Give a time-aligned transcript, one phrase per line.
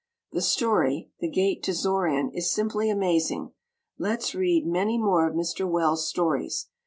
[0.31, 3.51] The story "The Gate to Xoran" is simply amazing.
[3.99, 5.69] Let's read many more of Mr.
[5.69, 6.69] Wells stories.